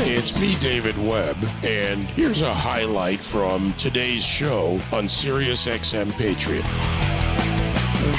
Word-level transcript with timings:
It's 0.00 0.40
me, 0.40 0.54
David 0.60 0.96
Webb, 0.96 1.36
and 1.64 2.06
here's 2.10 2.42
a 2.42 2.54
highlight 2.54 3.18
from 3.18 3.72
today's 3.72 4.24
show 4.24 4.80
on 4.92 5.08
Sirius 5.08 5.66
XM 5.66 6.16
Patriot. 6.16 6.62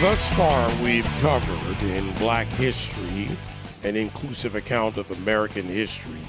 Thus 0.02 0.28
far, 0.34 0.70
we've 0.84 1.06
covered 1.22 1.82
in 1.84 2.12
Black 2.16 2.48
History 2.48 3.30
an 3.86 3.96
inclusive 3.96 4.56
account 4.56 4.98
of 4.98 5.10
American 5.22 5.66
history, 5.66 6.20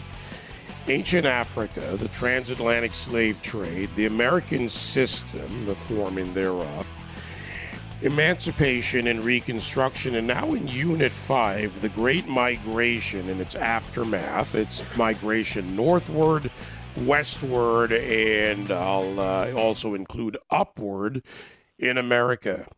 ancient 0.86 1.26
Africa, 1.26 1.96
the 1.96 2.08
transatlantic 2.08 2.94
slave 2.94 3.42
trade, 3.42 3.90
the 3.96 4.06
American 4.06 4.68
system, 4.68 5.66
the 5.66 5.74
forming 5.74 6.32
thereof, 6.32 6.86
Emancipation 8.02 9.08
and 9.08 9.22
Reconstruction, 9.22 10.14
and 10.14 10.26
now 10.26 10.54
in 10.54 10.66
Unit 10.66 11.12
5, 11.12 11.82
the 11.82 11.90
Great 11.90 12.26
Migration 12.26 13.28
and 13.28 13.42
its 13.42 13.54
aftermath. 13.54 14.54
It's 14.54 14.82
migration 14.96 15.76
northward, 15.76 16.50
westward, 16.96 17.92
and 17.92 18.70
I'll 18.70 19.20
uh, 19.20 19.52
also 19.52 19.92
include 19.92 20.38
upward 20.50 21.22
in 21.78 21.98
America. 21.98 22.68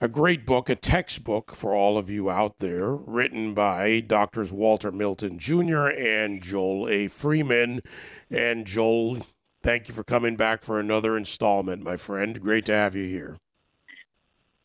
A 0.00 0.08
great 0.08 0.46
book, 0.46 0.70
a 0.70 0.76
textbook 0.76 1.54
for 1.54 1.74
all 1.74 1.98
of 1.98 2.08
you 2.08 2.30
out 2.30 2.58
there, 2.58 2.92
written 2.92 3.52
by 3.52 4.00
Doctors 4.00 4.50
Walter 4.50 4.90
Milton 4.90 5.38
Jr. 5.38 5.88
and 5.88 6.42
Joel 6.42 6.88
A. 6.88 7.08
Freeman. 7.08 7.82
And 8.30 8.66
Joel, 8.66 9.26
thank 9.62 9.88
you 9.88 9.94
for 9.94 10.04
coming 10.04 10.36
back 10.36 10.62
for 10.62 10.80
another 10.80 11.18
installment, 11.18 11.82
my 11.82 11.98
friend. 11.98 12.40
Great 12.40 12.64
to 12.64 12.72
have 12.72 12.96
you 12.96 13.04
here. 13.04 13.36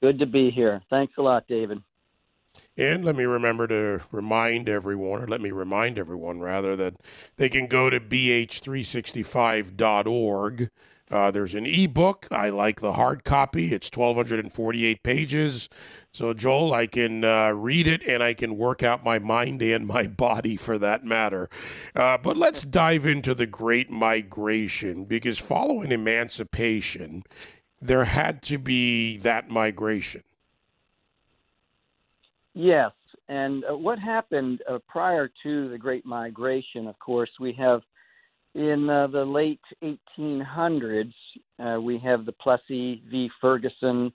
Good 0.04 0.20
to 0.20 0.26
be 0.26 0.52
here. 0.52 0.82
Thanks 0.90 1.14
a 1.18 1.22
lot, 1.22 1.48
David. 1.48 1.82
And 2.76 3.06
let 3.06 3.16
me 3.16 3.24
remember 3.24 3.68
to 3.68 4.02
remind 4.12 4.68
everyone, 4.68 5.24
or 5.24 5.28
let 5.28 5.40
me 5.40 5.52
remind 5.52 5.98
everyone 5.98 6.42
rather, 6.42 6.76
that 6.76 6.96
they 7.38 7.48
can 7.48 7.68
go 7.68 7.90
to 7.90 8.02
bh365.org. 8.02 10.70
Uh, 11.10 11.32
there's 11.32 11.54
an 11.54 11.66
ebook. 11.66 12.28
I 12.32 12.50
like 12.50 12.82
the 12.82 12.92
hard 12.92 13.24
copy. 13.24 13.74
It's 13.74 13.90
1,248 13.96 15.04
pages. 15.04 15.70
So, 16.12 16.34
Joel, 16.34 16.74
I 16.74 16.88
can 16.88 17.24
uh, 17.24 17.52
read 17.52 17.88
it 17.88 18.06
and 18.06 18.22
I 18.22 18.34
can 18.34 18.58
work 18.58 18.84
out 18.84 19.06
my 19.06 19.20
mind 19.20 19.62
and 19.62 19.88
my 19.88 20.08
body 20.08 20.58
for 20.58 20.78
that 20.80 21.06
matter. 21.06 21.50
Uh, 21.96 22.18
but 22.18 22.36
let's 22.36 22.66
dive 22.66 23.06
into 23.06 23.34
the 23.34 23.48
Great 23.48 23.90
Migration 23.90 25.06
because 25.06 25.40
following 25.40 25.94
emancipation, 25.94 27.24
there 27.84 28.06
had 28.06 28.42
to 28.44 28.58
be 28.58 29.18
that 29.18 29.50
migration. 29.50 30.24
Yes. 32.54 32.92
And 33.28 33.64
uh, 33.66 33.76
what 33.76 34.00
happened 34.00 34.62
uh, 34.70 34.80
prior 34.88 35.30
to 35.44 35.70
the 35.70 35.78
Great 35.78 36.06
Migration, 36.06 36.88
of 36.88 36.98
course, 37.00 37.30
we 37.40 37.54
have 37.54 37.82
in 38.56 38.90
uh, 38.90 39.08
the 39.08 39.26
late 39.26 39.60
1800s, 39.84 41.14
uh, 41.60 41.82
we 41.82 41.98
have 42.00 42.26
the 42.26 42.32
Plessy 42.34 43.02
v. 43.10 43.30
Ferguson, 43.42 44.14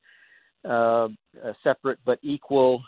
uh, 0.69 1.09
separate 1.65 1.99
but 2.07 2.19
equal, 2.23 2.83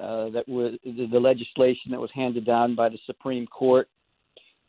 uh, 0.00 0.30
that 0.30 0.44
was 0.48 0.74
the 0.84 1.18
legislation 1.18 1.92
that 1.92 2.00
was 2.00 2.10
handed 2.12 2.44
down 2.44 2.74
by 2.74 2.88
the 2.88 2.98
Supreme 3.06 3.46
Court 3.46 3.88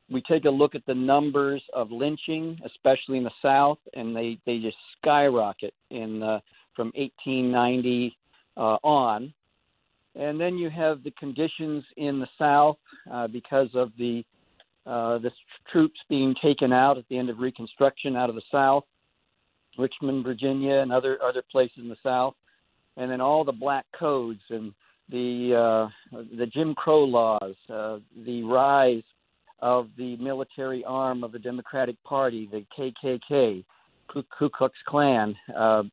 we 0.10 0.22
take 0.22 0.46
a 0.46 0.50
look 0.50 0.74
at 0.76 0.86
the 0.86 0.94
numbers 0.94 1.62
of 1.74 1.92
lynching, 1.92 2.60
especially 2.66 3.18
in 3.18 3.24
the 3.24 3.32
South, 3.42 3.80
and 3.94 4.16
they, 4.16 4.38
they 4.46 4.60
just 4.60 4.78
skyrocket 5.02 5.74
in 5.90 6.24
uh, 6.24 6.40
from 6.76 6.92
1890 6.96 8.18
uh, 8.56 8.60
on. 8.84 9.34
And 10.16 10.40
then 10.40 10.58
you 10.58 10.70
have 10.70 11.04
the 11.04 11.12
conditions 11.12 11.84
in 11.98 12.20
the 12.20 12.28
South 12.40 12.78
uh, 13.12 13.28
because 13.28 13.70
of 13.74 13.92
the 13.98 14.24
uh, 14.86 15.18
the 15.18 15.32
troops 15.70 16.00
being 16.08 16.34
taken 16.42 16.72
out 16.72 16.98
at 16.98 17.04
the 17.10 17.18
end 17.18 17.30
of 17.30 17.40
Reconstruction 17.40 18.16
out 18.16 18.30
of 18.30 18.36
the 18.36 18.42
South, 18.50 18.86
Richmond, 19.78 20.24
Virginia, 20.24 20.76
and 20.76 20.94
other 20.94 21.22
other 21.22 21.44
places 21.52 21.80
in 21.80 21.90
the 21.90 21.98
South, 22.02 22.36
and 22.96 23.12
then 23.12 23.20
all 23.20 23.44
the 23.44 23.52
black 23.52 23.86
codes 24.00 24.40
and 24.50 24.74
the 25.10 25.90
uh, 26.14 26.18
the 26.38 26.46
Jim 26.46 26.74
Crow 26.74 27.04
laws, 27.04 27.56
the 27.68 28.44
rise 28.44 29.04
of 29.60 29.90
the 29.98 30.16
military 30.18 30.84
arm 30.86 31.24
of 31.24 31.32
the 31.32 31.40
Democratic 31.40 32.02
Party, 32.04 32.50
the 32.52 32.66
KKK, 32.78 33.64
Ku, 34.08 34.50
Klux 34.50 34.76
Klan, 34.88 35.36
uh, 35.56 35.84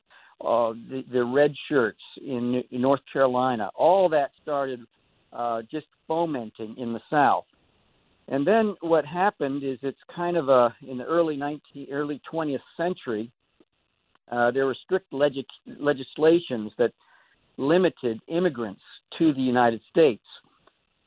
uh, 0.41 0.73
the, 0.91 1.05
the 1.13 1.25
red 1.25 1.55
shirts 1.69 2.01
in, 2.21 2.63
in 2.71 2.83
North 2.83 3.01
Carolina, 3.13 3.71
all 3.75 4.09
that 4.11 4.31
started 4.43 4.81
uh, 5.33 5.63
just 5.71 5.87
fomenting 6.07 6.77
in 6.79 6.93
the 6.93 7.01
South. 7.11 7.45
And 8.29 8.47
then 8.47 8.75
what 8.81 9.05
happened 9.05 9.63
is 9.63 9.79
it's 9.83 9.99
kind 10.15 10.37
of 10.37 10.49
a 10.49 10.75
in 10.87 10.99
the 10.99 11.05
early 11.05 11.37
19 11.37 11.89
early 11.93 12.21
20th 12.33 12.59
century, 12.77 13.31
uh, 14.31 14.51
there 14.51 14.67
were 14.67 14.77
strict 14.85 15.13
legis- 15.13 15.45
legislations 15.67 16.73
that 16.79 16.93
limited 17.59 18.21
immigrants 18.29 18.81
to 19.19 19.35
the 19.35 19.41
United 19.41 19.81
States. 19.91 20.25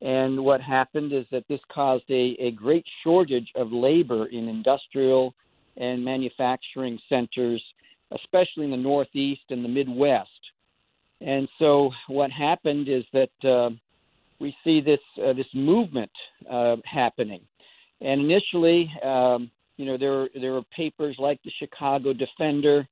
And 0.01 0.43
what 0.43 0.61
happened 0.61 1.11
is 1.11 1.25
that 1.31 1.47
this 1.47 1.59
caused 1.73 2.05
a, 2.09 2.35
a 2.39 2.51
great 2.51 2.85
shortage 3.03 3.49
of 3.55 3.71
labor 3.71 4.27
in 4.27 4.47
industrial 4.47 5.33
and 5.77 6.03
manufacturing 6.03 6.99
centers, 7.09 7.63
especially 8.11 8.65
in 8.65 8.71
the 8.71 8.77
Northeast 8.77 9.41
and 9.49 9.63
the 9.63 9.69
Midwest. 9.69 10.29
And 11.21 11.47
so 11.57 11.91
what 12.07 12.29
happened 12.31 12.87
is 12.87 13.03
that 13.13 13.49
uh, 13.49 13.71
we 14.39 14.55
see 14.63 14.81
this 14.81 14.99
uh, 15.23 15.33
this 15.33 15.47
movement 15.53 16.11
uh, 16.49 16.75
happening. 16.85 17.41
And 18.01 18.21
initially, 18.21 18.91
um, 19.03 19.49
you 19.77 19.85
know, 19.85 19.97
there 19.97 20.29
there 20.39 20.53
were 20.53 20.63
papers 20.75 21.15
like 21.17 21.41
the 21.43 21.51
Chicago 21.57 22.13
Defender, 22.13 22.87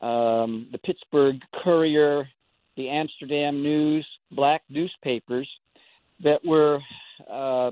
um, 0.00 0.66
the 0.72 0.78
Pittsburgh 0.78 1.36
Courier, 1.62 2.28
the 2.76 2.88
Amsterdam 2.88 3.62
News, 3.62 4.04
black 4.32 4.62
newspapers 4.68 5.48
that 6.22 6.44
were 6.44 6.78
uh, 7.30 7.70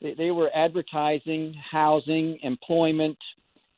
they, 0.00 0.14
they, 0.14 0.30
were 0.30 0.50
advertising 0.54 1.54
housing, 1.70 2.38
employment. 2.42 3.18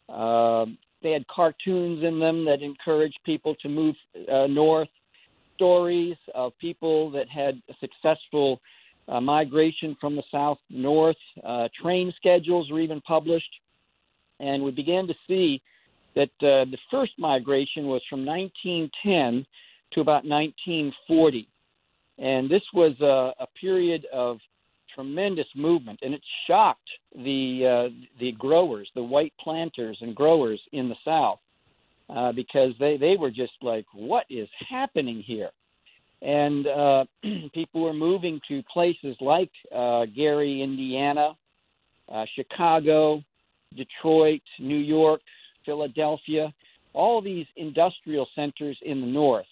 Uh, 0.08 0.66
they 1.02 1.12
had 1.12 1.26
cartoons 1.28 2.02
in 2.04 2.18
them 2.18 2.44
that 2.44 2.62
encouraged 2.62 3.18
people 3.24 3.54
to 3.56 3.68
move 3.68 3.94
uh, 4.30 4.46
north. 4.46 4.88
Stories 5.54 6.16
of 6.34 6.52
people 6.58 7.10
that 7.12 7.28
had 7.28 7.62
successful 7.80 8.60
uh, 9.08 9.20
migration 9.20 9.96
from 10.00 10.16
the 10.16 10.22
south 10.30 10.58
north. 10.68 11.16
Uh, 11.44 11.68
train 11.80 12.12
schedules 12.16 12.70
were 12.70 12.80
even 12.80 13.00
published, 13.02 13.54
and 14.40 14.62
we 14.62 14.70
began 14.70 15.06
to 15.06 15.14
see 15.26 15.62
that 16.14 16.30
uh, 16.40 16.64
the 16.70 16.78
first 16.90 17.12
migration 17.18 17.86
was 17.86 18.02
from 18.10 18.26
1910 18.26 19.46
to 19.92 20.00
about 20.00 20.24
1940 20.24 21.48
and 22.18 22.50
this 22.50 22.62
was 22.72 22.94
a, 23.00 23.42
a 23.42 23.46
period 23.60 24.06
of 24.12 24.38
tremendous 24.94 25.46
movement, 25.54 26.00
and 26.02 26.14
it 26.14 26.22
shocked 26.46 26.88
the 27.14 27.88
uh, 27.90 28.06
the 28.18 28.32
growers, 28.32 28.88
the 28.94 29.02
white 29.02 29.34
planters 29.38 29.98
and 30.00 30.14
growers 30.14 30.60
in 30.72 30.88
the 30.88 30.96
South, 31.04 31.38
uh, 32.08 32.32
because 32.32 32.72
they 32.80 32.96
they 32.96 33.16
were 33.18 33.30
just 33.30 33.52
like, 33.62 33.84
what 33.92 34.24
is 34.30 34.48
happening 34.68 35.22
here? 35.24 35.50
And 36.22 36.66
uh, 36.66 37.04
people 37.54 37.82
were 37.82 37.92
moving 37.92 38.40
to 38.48 38.62
places 38.72 39.16
like 39.20 39.50
uh, 39.74 40.06
Gary, 40.14 40.62
Indiana, 40.62 41.32
uh, 42.10 42.24
Chicago, 42.34 43.22
Detroit, 43.76 44.40
New 44.58 44.78
York, 44.78 45.20
Philadelphia, 45.66 46.52
all 46.94 47.20
these 47.20 47.46
industrial 47.56 48.26
centers 48.34 48.78
in 48.82 49.02
the 49.02 49.06
North 49.06 49.46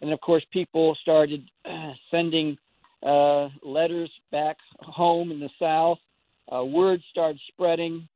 and 0.00 0.12
of 0.12 0.20
course, 0.20 0.44
people 0.52 0.96
started 1.02 1.42
uh, 1.64 1.92
sending 2.10 2.56
uh, 3.04 3.48
letters 3.64 4.10
back 4.30 4.56
home 4.80 5.30
in 5.30 5.40
the 5.40 5.50
South. 5.58 5.98
Uh, 6.50 6.64
word 6.64 7.00
started 7.10 7.40
spreading, 7.48 8.08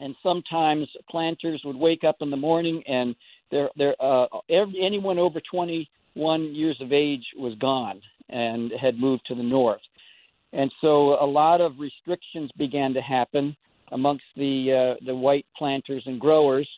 and 0.00 0.14
sometimes 0.22 0.88
planters 1.08 1.60
would 1.64 1.76
wake 1.76 2.04
up 2.04 2.16
in 2.20 2.30
the 2.30 2.36
morning 2.36 2.82
and 2.86 3.14
there, 3.50 3.68
there, 3.76 3.94
uh, 4.00 4.26
every, 4.48 4.80
anyone 4.84 5.18
over 5.18 5.40
21 5.50 6.54
years 6.54 6.76
of 6.80 6.92
age 6.92 7.24
was 7.36 7.54
gone 7.58 8.00
and 8.28 8.72
had 8.80 8.98
moved 8.98 9.22
to 9.26 9.34
the 9.34 9.42
north. 9.42 9.80
And 10.52 10.70
so 10.80 11.22
a 11.22 11.26
lot 11.26 11.60
of 11.60 11.78
restrictions 11.78 12.50
began 12.56 12.94
to 12.94 13.00
happen 13.00 13.56
amongst 13.92 14.24
the 14.36 14.96
uh, 14.98 15.04
the 15.04 15.14
white 15.14 15.46
planters 15.56 16.02
and 16.06 16.20
growers. 16.20 16.68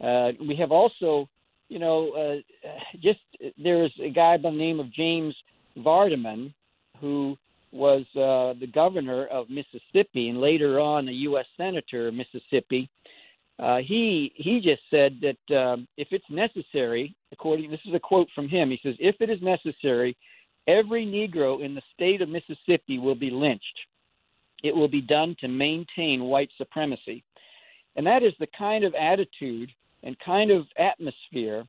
Uh, 0.00 0.30
we 0.40 0.56
have 0.56 0.72
also 0.72 1.28
you 1.72 1.78
know, 1.78 2.10
uh, 2.12 2.68
just 3.02 3.20
there's 3.62 3.92
a 4.02 4.10
guy 4.10 4.36
by 4.36 4.50
the 4.50 4.56
name 4.56 4.78
of 4.80 4.92
James 4.92 5.34
Vardaman 5.78 6.52
who 7.00 7.36
was 7.72 8.02
uh, 8.14 8.58
the 8.60 8.70
governor 8.72 9.26
of 9.28 9.48
Mississippi 9.48 10.28
and 10.28 10.40
later 10.40 10.78
on 10.78 11.08
a 11.08 11.12
U.S. 11.12 11.46
senator 11.56 12.08
of 12.08 12.14
Mississippi. 12.14 12.90
Uh, 13.58 13.78
he 13.78 14.32
he 14.34 14.60
just 14.60 14.82
said 14.90 15.18
that 15.22 15.56
um, 15.56 15.88
if 15.96 16.08
it's 16.10 16.24
necessary, 16.28 17.14
according 17.32 17.70
this 17.70 17.80
is 17.86 17.94
a 17.94 18.00
quote 18.00 18.28
from 18.34 18.48
him. 18.48 18.70
He 18.70 18.80
says, 18.82 18.94
"If 18.98 19.16
it 19.20 19.30
is 19.30 19.40
necessary, 19.40 20.16
every 20.66 21.06
Negro 21.06 21.64
in 21.64 21.74
the 21.74 21.82
state 21.94 22.20
of 22.20 22.28
Mississippi 22.28 22.98
will 22.98 23.14
be 23.14 23.30
lynched." 23.30 23.78
it 24.62 24.74
will 24.74 24.88
be 24.88 25.00
done 25.00 25.36
to 25.40 25.48
maintain 25.48 26.24
white 26.24 26.50
supremacy. 26.56 27.24
And 27.96 28.06
that 28.06 28.22
is 28.22 28.32
the 28.38 28.48
kind 28.56 28.84
of 28.84 28.94
attitude 28.94 29.70
and 30.02 30.16
kind 30.24 30.50
of 30.50 30.66
atmosphere 30.78 31.64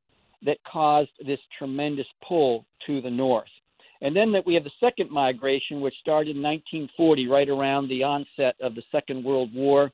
that 0.46 0.58
caused 0.70 1.12
this 1.26 1.40
tremendous 1.58 2.08
pull 2.28 2.66
to 2.88 3.02
the 3.02 3.10
north. 3.10 3.48
And 4.02 4.16
then 4.16 4.32
that 4.34 4.46
we 4.46 4.54
have 4.56 4.66
the 4.66 4.72
second 4.82 5.10
migration, 5.10 5.80
which 5.80 5.94
started 6.02 6.36
in 6.36 6.42
1940, 6.42 7.28
right 7.28 7.48
around 7.48 7.88
the 7.88 8.04
onset 8.04 8.56
of 8.62 8.76
the 8.76 8.84
Second 8.92 9.24
World 9.24 9.54
War. 9.54 9.92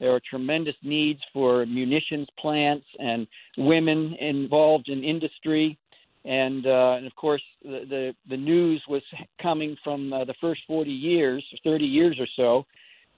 There 0.00 0.12
are 0.12 0.20
tremendous 0.28 0.74
needs 0.82 1.20
for 1.32 1.64
munitions 1.64 2.26
plants 2.38 2.86
and 2.98 3.28
women 3.56 4.16
involved 4.18 4.88
in 4.88 5.04
industry. 5.04 5.78
And, 6.24 6.66
uh, 6.66 6.94
and 6.96 7.06
of 7.06 7.14
course, 7.14 7.42
the, 7.62 7.84
the, 7.88 8.14
the 8.28 8.36
news 8.36 8.82
was 8.88 9.02
coming 9.40 9.76
from 9.84 10.12
uh, 10.12 10.24
the 10.24 10.34
first 10.40 10.62
40 10.66 10.90
years, 10.90 11.44
30 11.62 11.84
years 11.84 12.16
or 12.18 12.26
so 12.34 12.66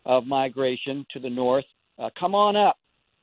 of 0.05 0.27
migration 0.27 1.07
to 1.13 1.21
the 1.21 1.31
north. 1.31 1.65
Uh, 1.99 2.11
come 2.19 2.35
on 2.35 2.57
up. 2.57 2.77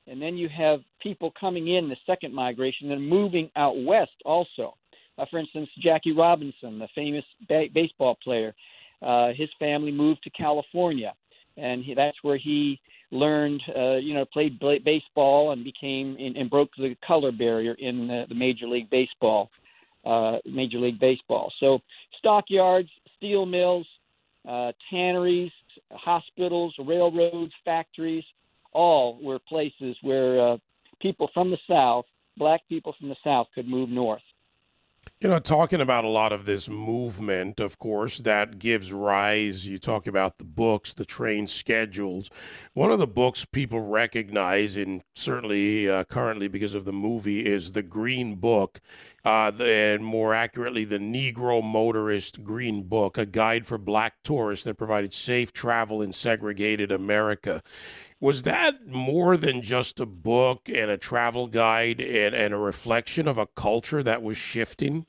And 0.07 0.21
then 0.21 0.38
you 0.38 0.50
have 0.50 0.81
people 1.01 1.31
coming 1.39 1.69
in 1.69 1.89
the 1.89 1.95
second 2.05 2.33
migration 2.33 2.91
and 2.91 3.07
moving 3.07 3.50
out 3.55 3.81
west 3.83 4.11
also. 4.25 4.75
Uh, 5.17 5.25
for 5.29 5.39
instance, 5.39 5.69
Jackie 5.81 6.11
Robinson, 6.11 6.79
the 6.79 6.88
famous 6.95 7.23
ba- 7.47 7.67
baseball 7.73 8.17
player, 8.23 8.53
uh, 9.01 9.29
his 9.35 9.50
family 9.59 9.91
moved 9.91 10.23
to 10.23 10.29
California, 10.31 11.13
and 11.57 11.83
he, 11.83 11.94
that's 11.94 12.17
where 12.21 12.38
he 12.38 12.79
learned, 13.11 13.61
uh, 13.77 13.97
you 13.97 14.13
know, 14.13 14.25
played 14.25 14.59
baseball 14.83 15.51
and 15.51 15.63
became 15.63 16.17
in, 16.17 16.35
and 16.35 16.50
broke 16.50 16.69
the 16.77 16.95
color 17.05 17.31
barrier 17.31 17.75
in 17.75 18.07
the, 18.07 18.25
the 18.27 18.35
Major 18.35 18.67
League 18.67 18.89
Baseball, 18.89 19.51
uh, 20.03 20.38
Major 20.45 20.79
League 20.79 21.00
Baseball. 21.00 21.53
So 21.59 21.79
stockyards, 22.17 22.89
steel 23.17 23.45
mills, 23.45 23.85
uh, 24.47 24.71
tanneries, 24.89 25.51
hospitals, 25.91 26.73
railroads, 26.79 27.53
factories, 27.63 28.23
all 28.74 29.20
were 29.22 29.40
places 29.40 29.96
where 30.02 30.54
uh, 30.54 30.58
people 31.02 31.30
from 31.34 31.52
the 31.52 31.58
South, 31.70 32.06
black 32.38 32.62
people 32.70 32.96
from 33.00 33.10
the 33.10 33.16
South, 33.24 33.48
could 33.54 33.68
move 33.68 33.90
north. 33.90 34.22
You 35.24 35.30
know, 35.30 35.40
talking 35.40 35.80
about 35.80 36.04
a 36.04 36.10
lot 36.10 36.34
of 36.34 36.44
this 36.44 36.68
movement, 36.68 37.62
of 37.62 37.80
course, 37.80 38.18
that 38.18 38.60
gives 38.60 38.92
rise. 38.92 39.66
You 39.66 39.78
talk 39.78 40.06
about 40.06 40.38
the 40.38 40.44
books, 40.44 40.94
the 40.94 41.06
train 41.06 41.48
schedules. 41.48 42.30
One 42.74 42.92
of 42.92 43.00
the 43.00 43.08
books 43.08 43.46
people 43.46 43.80
recognize, 43.80 44.75
and 44.75 45.02
certainly 45.16 45.90
uh, 45.90 46.04
currently 46.04 46.50
because 46.50 46.74
of 46.74 46.84
the 46.84 46.92
movie, 46.92 47.46
is 47.46 47.72
the 47.72 47.81
Green 47.81 48.36
Book, 48.36 48.81
uh, 49.24 49.50
the, 49.50 49.64
and 49.64 50.04
more 50.04 50.34
accurately, 50.34 50.84
the 50.84 51.00
Negro 51.00 51.64
Motorist 51.64 52.44
Green 52.44 52.84
Book, 52.84 53.18
a 53.18 53.25
guide 53.25 53.66
for 53.66 53.78
black 53.78 54.16
tourists 54.25 54.66
that 54.66 54.78
provided 54.78 55.14
safe 55.14 55.54
travel 55.54 56.02
in 56.02 56.12
segregated 56.12 56.92
America. 56.92 57.64
Was 58.20 58.44
that 58.44 58.88
more 58.88 59.38
than 59.38 59.62
just 59.62 60.02
a 60.02 60.06
book 60.06 60.68
and 60.68 60.92
a 60.92 60.98
travel 60.98 61.48
guide 61.48 62.02
and, 62.02 62.36
and 62.36 62.54
a 62.54 62.58
reflection 62.58 63.25
of 63.25 63.38
a 63.38 63.48
culture 63.48 64.04
that 64.04 64.22
was 64.22 64.36
shifting? 64.38 65.06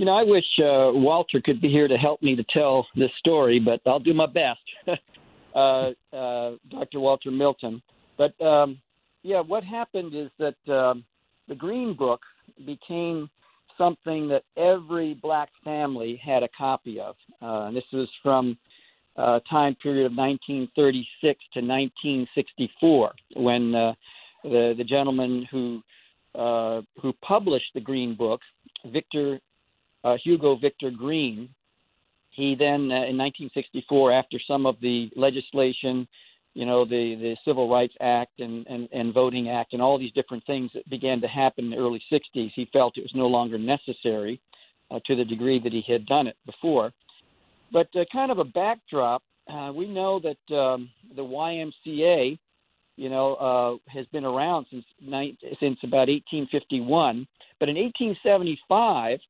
You 0.00 0.06
know, 0.06 0.16
I 0.16 0.22
wish 0.22 0.46
uh, 0.58 0.96
Walter 0.96 1.42
could 1.44 1.60
be 1.60 1.68
here 1.68 1.86
to 1.86 1.98
help 1.98 2.22
me 2.22 2.34
to 2.34 2.42
tell 2.54 2.86
this 2.96 3.10
story, 3.18 3.60
but 3.60 3.82
I'll 3.84 3.98
do 3.98 4.14
my 4.14 4.24
best. 4.24 4.60
uh, 5.54 5.90
uh, 6.10 6.52
Dr. 6.70 7.00
Walter 7.00 7.30
Milton. 7.30 7.82
But 8.16 8.40
um, 8.40 8.78
yeah, 9.22 9.40
what 9.40 9.62
happened 9.62 10.14
is 10.14 10.30
that 10.38 10.72
um, 10.72 11.04
the 11.48 11.54
Green 11.54 11.94
Book 11.94 12.22
became 12.64 13.28
something 13.76 14.26
that 14.28 14.44
every 14.56 15.18
black 15.20 15.50
family 15.62 16.18
had 16.24 16.42
a 16.42 16.48
copy 16.56 16.98
of. 16.98 17.14
Uh, 17.42 17.66
and 17.66 17.76
this 17.76 17.84
was 17.92 18.08
from 18.22 18.56
uh, 19.16 19.40
time 19.50 19.76
period 19.82 20.06
of 20.06 20.12
1936 20.12 21.20
to 21.52 21.60
1964, 21.60 23.12
when 23.36 23.74
uh, 23.74 23.92
the 24.44 24.72
the 24.78 24.84
gentleman 24.84 25.46
who 25.50 25.82
who 27.02 27.12
published 27.20 27.70
the 27.74 27.80
Green 27.82 28.14
Book, 28.16 28.40
Victor 28.86 29.38
uh, 30.04 30.16
Hugo 30.22 30.56
Victor 30.56 30.90
Green, 30.90 31.48
he 32.30 32.54
then 32.54 32.90
uh, 32.90 33.04
in 33.10 33.18
1964, 33.18 34.12
after 34.12 34.38
some 34.46 34.66
of 34.66 34.76
the 34.80 35.10
legislation, 35.16 36.06
you 36.54 36.66
know, 36.66 36.84
the 36.84 37.16
the 37.16 37.36
Civil 37.44 37.68
Rights 37.68 37.94
Act 38.00 38.40
and, 38.40 38.66
and 38.66 38.88
and 38.92 39.14
Voting 39.14 39.50
Act 39.50 39.72
and 39.72 39.82
all 39.82 39.98
these 39.98 40.12
different 40.12 40.44
things 40.46 40.70
that 40.74 40.88
began 40.88 41.20
to 41.20 41.28
happen 41.28 41.66
in 41.66 41.70
the 41.70 41.76
early 41.76 42.02
60s, 42.10 42.50
he 42.54 42.68
felt 42.72 42.96
it 42.96 43.02
was 43.02 43.14
no 43.14 43.26
longer 43.26 43.58
necessary 43.58 44.40
uh, 44.90 44.98
to 45.06 45.16
the 45.16 45.24
degree 45.24 45.60
that 45.62 45.72
he 45.72 45.84
had 45.86 46.06
done 46.06 46.26
it 46.26 46.36
before. 46.46 46.92
But 47.72 47.88
uh, 47.94 48.04
kind 48.12 48.32
of 48.32 48.38
a 48.38 48.44
backdrop, 48.44 49.22
uh, 49.52 49.72
we 49.74 49.86
know 49.86 50.20
that 50.20 50.54
um, 50.54 50.90
the 51.14 51.22
YMCA, 51.22 52.38
you 52.96 53.08
know, 53.08 53.34
uh, 53.34 53.92
has 53.92 54.06
been 54.06 54.24
around 54.24 54.66
since 54.70 54.84
ni- 55.00 55.38
since 55.60 55.78
about 55.82 56.08
1851. 56.08 57.26
But 57.58 57.68
in 57.68 57.76
1875, 57.76 59.20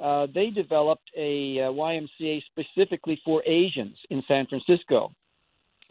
uh, 0.00 0.26
they 0.34 0.50
developed 0.50 1.10
a 1.16 1.60
uh, 1.60 1.72
YMCA 1.72 2.42
specifically 2.46 3.20
for 3.24 3.42
Asians 3.46 3.96
in 4.08 4.22
San 4.26 4.46
Francisco. 4.46 5.12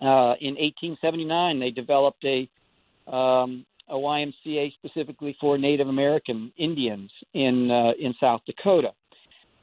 Uh, 0.01 0.33
in 0.39 0.56
1879, 0.56 1.59
they 1.59 1.71
developed 1.71 2.23
a 2.25 2.50
um, 3.11 3.65
a 3.89 3.95
YMCA 3.95 4.71
specifically 4.73 5.35
for 5.41 5.57
Native 5.57 5.88
American 5.88 6.51
Indians 6.57 7.11
in 7.33 7.69
uh, 7.71 7.91
in 8.00 8.13
South 8.19 8.41
Dakota. 8.45 8.91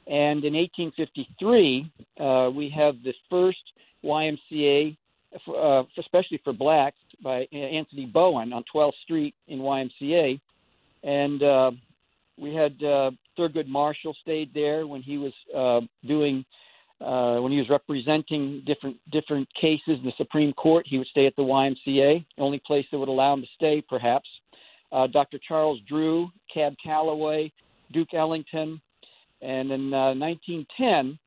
And 0.07 0.45
in 0.45 0.55
1853, 0.55 1.91
uh, 2.21 2.51
we 2.55 2.69
have 2.71 2.97
the 3.03 3.15
first 3.29 3.59
YMCA, 4.05 4.97
uh, 5.49 5.83
especially 5.99 6.41
for 6.45 6.53
blacks, 6.53 6.99
by 7.23 7.47
Anthony 7.53 8.07
Bowen 8.07 8.53
on 8.53 8.63
12th 8.73 8.93
Street 9.03 9.35
in 9.49 9.59
YMCA. 9.59 10.41
And 11.03 11.43
uh, 11.43 11.71
we 12.39 12.55
had 12.55 12.77
Thurgood 13.39 13.69
Marshall 13.69 14.17
stayed 14.23 14.53
there 14.55 14.87
when 14.87 15.03
he 15.03 15.19
was 15.19 15.33
uh, 15.55 15.81
doing, 16.07 16.45
uh, 17.01 17.37
when 17.39 17.53
he 17.53 17.59
was 17.59 17.69
representing 17.69 18.63
different 18.67 18.97
different 19.13 19.49
cases 19.61 19.99
in 19.99 20.05
the 20.05 20.13
Supreme 20.17 20.53
Court. 20.53 20.87
He 20.89 20.99
would 20.99 21.07
stay 21.09 21.27
at 21.27 21.37
the 21.37 21.43
YMCA, 21.43 22.25
only 22.39 22.61
place 22.67 22.87
that 22.91 22.99
would 22.99 23.09
allow 23.09 23.35
him 23.35 23.43
to 23.43 23.49
stay, 23.55 23.83
perhaps. 23.89 24.29
Uh, 24.93 25.07
Dr. 25.09 25.39
Charles 25.47 25.81
Drew, 25.89 26.29
Cab 26.53 26.75
Calloway, 26.83 27.53
Duke 27.93 28.15
Ellington, 28.15 28.81
and 29.43 29.71
in 29.71 29.93
uh, 29.93 30.15
1910, 30.15 31.19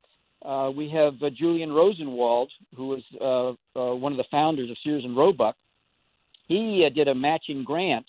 uh, 0.46 0.72
we 0.72 0.90
have 0.90 1.14
uh, 1.22 1.30
Julius 1.30 1.70
Rosenwald, 1.70 2.52
who 2.76 2.88
was 2.88 3.04
uh, 3.20 3.80
uh, 3.80 3.96
one 3.96 4.14
of 4.14 4.18
the 4.18 4.26
founders 4.32 4.70
of 4.70 4.78
Sears 4.84 5.04
and 5.04 5.16
Roebuck. 5.16 5.56
He 6.48 6.86
uh, 6.86 6.94
did 6.94 7.08
a 7.08 7.16
matching 7.16 7.64
grant 7.64 8.06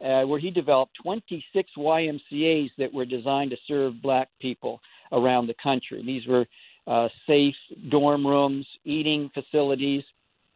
where 0.00 0.38
he 0.38 0.50
developed 0.50 0.92
26 1.02 1.70
YMCA's 1.76 2.70
that 2.78 2.92
were 2.92 3.04
designed 3.04 3.50
to 3.50 3.56
serve 3.68 4.02
black 4.02 4.28
people 4.40 4.80
around 5.12 5.46
the 5.46 5.54
country. 5.62 6.02
These 6.04 6.26
were 6.26 6.46
safe 7.26 7.54
dorm 7.90 8.26
rooms, 8.26 8.66
eating 8.84 9.30
facilities, 9.34 10.02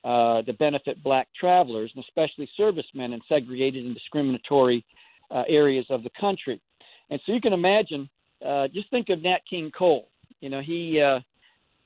uh, 0.05 0.43
to 0.43 0.53
benefit 0.53 1.03
black 1.03 1.29
travelers, 1.39 1.91
and 1.95 2.05
especially 2.05 2.47
servicemen 2.59 3.15
in 3.15 3.21
segregated 3.27 3.87
and 3.87 3.95
discriminatory 3.95 4.85
uh, 5.31 5.45
areas 5.49 5.87
of 5.89 6.03
the 6.03 6.11
country. 6.21 6.61
And 7.09 7.19
so 7.25 7.33
you 7.33 7.41
can 7.41 7.55
imagine 7.55 8.09
uh, 8.47 8.69
just 8.69 8.91
think 8.91 9.09
of 9.09 9.23
Nat 9.23 9.39
King 9.49 9.71
Cole. 9.77 10.09
You 10.41 10.51
know, 10.51 10.61
he 10.61 11.01
uh, 11.01 11.21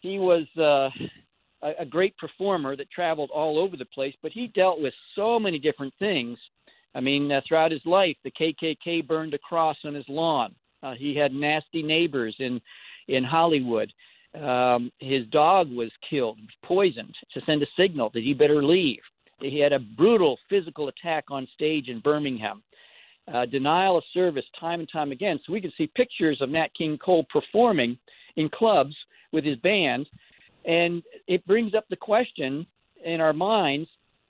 he 0.00 0.18
was 0.18 0.46
uh, 0.58 0.90
a, 1.62 1.82
a 1.82 1.86
great 1.86 2.16
performer 2.16 2.74
that 2.74 2.90
traveled 2.90 3.30
all 3.30 3.56
over 3.56 3.76
the 3.76 3.84
place, 3.84 4.14
but 4.20 4.32
he 4.32 4.48
dealt 4.48 4.80
with 4.80 4.94
so 5.14 5.38
many 5.38 5.60
different 5.60 5.94
things. 6.00 6.38
I 6.94 7.00
mean, 7.00 7.30
uh, 7.30 7.40
throughout 7.46 7.72
his 7.72 7.84
life, 7.84 8.16
the 8.24 8.30
KKK 8.30 9.06
burned 9.06 9.34
a 9.34 9.38
cross 9.38 9.76
on 9.84 9.94
his 9.94 10.08
lawn. 10.08 10.54
Uh, 10.82 10.94
he 10.94 11.14
had 11.14 11.32
nasty 11.32 11.82
neighbors 11.82 12.34
in 12.38 12.60
in 13.08 13.24
Hollywood. 13.24 13.92
Um, 14.34 14.92
his 14.98 15.26
dog 15.28 15.72
was 15.72 15.90
killed, 16.08 16.38
poisoned, 16.62 17.14
to 17.32 17.40
send 17.46 17.62
a 17.62 17.66
signal 17.76 18.10
that 18.12 18.22
he 18.22 18.34
better 18.34 18.62
leave. 18.62 19.00
He 19.40 19.58
had 19.58 19.72
a 19.72 19.78
brutal 19.78 20.38
physical 20.50 20.88
attack 20.88 21.24
on 21.30 21.48
stage 21.54 21.88
in 21.88 22.00
Birmingham 22.00 22.62
uh, 23.32 23.46
denial 23.46 23.98
of 23.98 24.04
service 24.14 24.44
time 24.58 24.80
and 24.80 24.88
time 24.90 25.12
again. 25.12 25.38
So 25.44 25.52
we 25.52 25.60
can 25.60 25.72
see 25.76 25.90
pictures 25.94 26.38
of 26.40 26.50
Nat 26.50 26.68
King 26.76 26.98
Cole 26.98 27.26
performing 27.30 27.98
in 28.36 28.48
clubs 28.48 28.94
with 29.32 29.44
his 29.44 29.56
band, 29.58 30.06
and 30.64 31.02
it 31.26 31.46
brings 31.46 31.74
up 31.74 31.84
the 31.88 31.96
question 31.96 32.66
in 33.04 33.20
our 33.20 33.32
minds. 33.32 33.88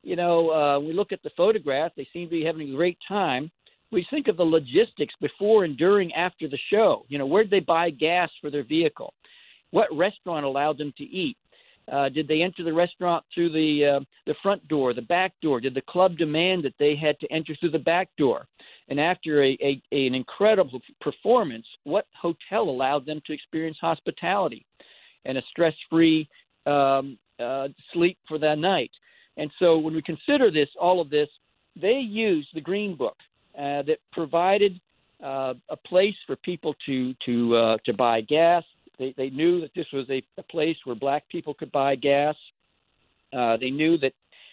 You 0.08 0.16
know, 0.16 0.50
uh, 0.50 0.78
we 0.80 0.94
look 0.94 1.12
at 1.12 1.22
the 1.22 1.30
photograph; 1.36 1.92
they 1.94 2.08
seem 2.14 2.28
to 2.28 2.30
be 2.30 2.42
having 2.42 2.70
a 2.70 2.74
great 2.74 2.96
time. 3.06 3.50
We 3.92 4.06
think 4.08 4.26
of 4.28 4.38
the 4.38 4.42
logistics 4.42 5.12
before 5.20 5.64
and 5.64 5.76
during, 5.76 6.14
after 6.14 6.48
the 6.48 6.58
show. 6.70 7.04
You 7.08 7.18
know, 7.18 7.26
where 7.26 7.42
did 7.42 7.50
they 7.50 7.60
buy 7.60 7.90
gas 7.90 8.30
for 8.40 8.50
their 8.50 8.64
vehicle? 8.64 9.12
What 9.70 9.94
restaurant 9.94 10.46
allowed 10.46 10.78
them 10.78 10.94
to 10.96 11.04
eat? 11.04 11.36
Uh, 11.92 12.08
did 12.08 12.26
they 12.26 12.40
enter 12.40 12.64
the 12.64 12.72
restaurant 12.72 13.22
through 13.34 13.52
the 13.52 13.96
uh, 13.96 14.04
the 14.26 14.34
front 14.42 14.66
door, 14.66 14.94
the 14.94 15.02
back 15.02 15.34
door? 15.42 15.60
Did 15.60 15.74
the 15.74 15.82
club 15.82 16.16
demand 16.16 16.64
that 16.64 16.74
they 16.78 16.96
had 16.96 17.20
to 17.20 17.30
enter 17.30 17.54
through 17.60 17.72
the 17.72 17.78
back 17.78 18.08
door? 18.16 18.46
And 18.88 18.98
after 18.98 19.44
a, 19.44 19.58
a, 19.60 19.82
a, 19.92 20.06
an 20.06 20.14
incredible 20.14 20.80
performance, 21.02 21.66
what 21.84 22.06
hotel 22.18 22.62
allowed 22.62 23.04
them 23.04 23.20
to 23.26 23.34
experience 23.34 23.76
hospitality 23.78 24.64
and 25.26 25.36
a 25.36 25.42
stress 25.50 25.74
free 25.90 26.26
um, 26.64 27.18
uh, 27.38 27.68
sleep 27.92 28.16
for 28.26 28.38
that 28.38 28.58
night. 28.58 28.90
And 29.38 29.50
so 29.58 29.78
when 29.78 29.94
we 29.94 30.02
consider 30.02 30.50
this, 30.50 30.68
all 30.78 31.00
of 31.00 31.08
this, 31.10 31.28
they 31.80 31.98
used 31.98 32.48
the 32.54 32.60
Green 32.60 32.96
Book 32.96 33.16
uh, 33.56 33.82
that 33.82 33.98
provided 34.12 34.80
uh, 35.24 35.54
a 35.70 35.76
place 35.76 36.14
for 36.26 36.36
people 36.36 36.74
to 36.86 37.14
to 37.24 37.56
uh, 37.56 37.76
to 37.86 37.92
buy 37.94 38.20
gas. 38.20 38.64
They 38.98 39.14
they 39.16 39.30
knew 39.30 39.60
that 39.60 39.70
this 39.74 39.86
was 39.92 40.06
a, 40.10 40.22
a 40.36 40.42
place 40.42 40.76
where 40.84 40.96
black 40.96 41.28
people 41.28 41.54
could 41.54 41.72
buy 41.72 41.94
gas. 41.94 42.34
Uh, 43.32 43.56
they 43.56 43.70
knew 43.70 43.96
that 43.98 44.12